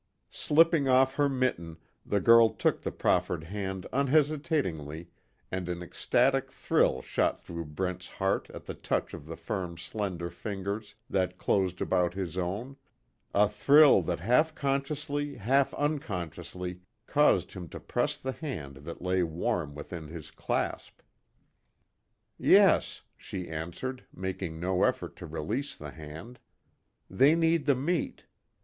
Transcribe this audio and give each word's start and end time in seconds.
Slipping 0.31 0.87
off 0.87 1.13
her 1.13 1.29
mitten, 1.29 1.77
the 2.03 2.19
girl 2.19 2.49
took 2.49 2.81
the 2.81 2.91
proffered 2.91 3.43
hand 3.43 3.85
unhesitatingly 3.93 5.09
and 5.51 5.69
an 5.69 5.83
ecstatic 5.83 6.49
thrill 6.51 7.03
shot 7.03 7.39
through 7.39 7.65
Brent's 7.65 8.07
heart 8.07 8.49
at 8.49 8.65
the 8.65 8.73
touch 8.73 9.13
of 9.13 9.27
the 9.27 9.35
firm 9.37 9.77
slender 9.77 10.31
fingers 10.31 10.95
that 11.07 11.37
closed 11.37 11.81
about 11.81 12.15
his 12.15 12.35
own 12.35 12.77
a 13.35 13.47
thrill 13.47 14.01
that 14.01 14.19
half 14.21 14.55
consciously, 14.55 15.35
half 15.35 15.71
unconsciously, 15.75 16.79
caused 17.05 17.51
him 17.53 17.69
to 17.69 17.79
press 17.79 18.17
the 18.17 18.31
hand 18.31 18.77
that 18.77 19.03
lay 19.03 19.21
warm 19.21 19.75
within 19.75 20.07
his 20.07 20.31
clasp. 20.31 21.01
"Yes," 22.39 23.03
she 23.15 23.47
answered, 23.47 24.03
making 24.11 24.59
no 24.59 24.81
effort 24.81 25.15
to 25.17 25.27
release 25.27 25.75
the 25.75 25.91
hand, 25.91 26.39
"They 27.07 27.35
need 27.35 27.65
the 27.67 27.75
meat. 27.75 28.23